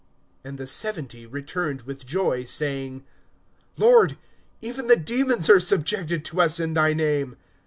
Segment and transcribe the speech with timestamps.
[0.43, 3.05] (17)And the seventy returned with joy, saying:
[3.77, 4.17] Lord,
[4.59, 7.37] even the demons are subjected to us in thy name.